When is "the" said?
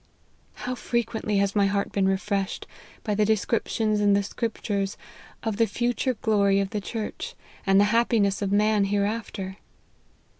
3.13-3.23, 4.13-4.23, 5.57-5.67, 6.71-6.81, 7.79-7.83